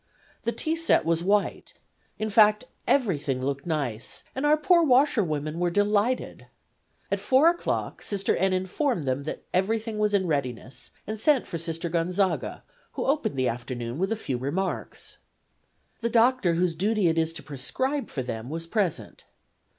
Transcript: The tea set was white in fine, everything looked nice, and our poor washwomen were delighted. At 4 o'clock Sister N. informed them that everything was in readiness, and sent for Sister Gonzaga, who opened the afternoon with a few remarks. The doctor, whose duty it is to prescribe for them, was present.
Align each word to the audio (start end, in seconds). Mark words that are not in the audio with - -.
The 0.45 0.51
tea 0.51 0.75
set 0.75 1.05
was 1.05 1.23
white 1.23 1.75
in 2.17 2.31
fine, 2.31 2.55
everything 2.87 3.39
looked 3.39 3.67
nice, 3.67 4.23
and 4.33 4.47
our 4.47 4.57
poor 4.57 4.81
washwomen 4.83 5.59
were 5.59 5.69
delighted. 5.69 6.47
At 7.11 7.19
4 7.19 7.49
o'clock 7.49 8.01
Sister 8.01 8.35
N. 8.35 8.51
informed 8.51 9.03
them 9.03 9.25
that 9.25 9.43
everything 9.53 9.99
was 9.99 10.15
in 10.15 10.25
readiness, 10.25 10.89
and 11.05 11.19
sent 11.19 11.45
for 11.45 11.59
Sister 11.59 11.87
Gonzaga, 11.87 12.63
who 12.93 13.05
opened 13.05 13.35
the 13.37 13.47
afternoon 13.47 13.99
with 13.99 14.11
a 14.11 14.15
few 14.15 14.39
remarks. 14.39 15.17
The 15.99 16.09
doctor, 16.09 16.55
whose 16.55 16.73
duty 16.73 17.05
it 17.07 17.19
is 17.19 17.31
to 17.33 17.43
prescribe 17.43 18.09
for 18.09 18.23
them, 18.23 18.49
was 18.49 18.65
present. 18.65 19.25